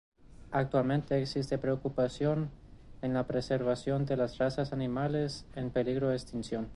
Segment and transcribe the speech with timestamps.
[0.49, 2.49] Actualmente existe preocupación
[3.03, 6.69] en la preservación de las razas animales en peligro de extinción.